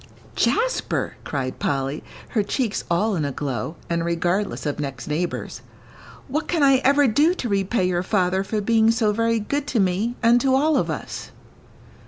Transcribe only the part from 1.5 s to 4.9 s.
Polly, her cheeks all in a glow, and regardless of